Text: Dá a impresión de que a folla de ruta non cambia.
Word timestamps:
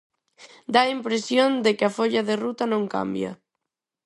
Dá 0.73 0.81
a 0.85 0.91
impresión 0.97 1.51
de 1.65 1.71
que 1.77 1.85
a 1.87 1.93
folla 1.97 2.21
de 2.29 2.35
ruta 2.43 2.63
non 2.71 2.83
cambia. 2.95 3.31